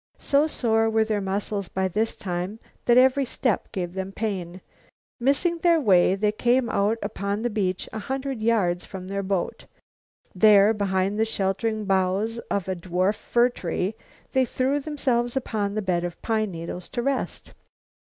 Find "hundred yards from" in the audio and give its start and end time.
7.99-9.07